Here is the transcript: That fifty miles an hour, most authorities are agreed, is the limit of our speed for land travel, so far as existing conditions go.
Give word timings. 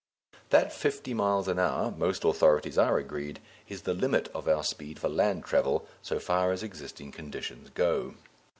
That 0.49 0.73
fifty 0.73 1.13
miles 1.13 1.47
an 1.47 1.59
hour, 1.59 1.91
most 1.91 2.25
authorities 2.25 2.75
are 2.75 2.97
agreed, 2.97 3.39
is 3.69 3.83
the 3.83 3.93
limit 3.93 4.29
of 4.33 4.47
our 4.47 4.63
speed 4.63 4.97
for 4.97 5.09
land 5.09 5.45
travel, 5.45 5.85
so 6.01 6.17
far 6.17 6.51
as 6.51 6.63
existing 6.63 7.11
conditions 7.11 7.69
go. 7.69 8.15